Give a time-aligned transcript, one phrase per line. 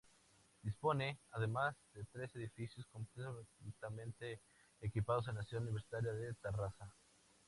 [0.63, 4.39] Dispone, además, de tres edificios completamente
[4.81, 6.91] equipados en la ciudad universitaria de Tarrasa.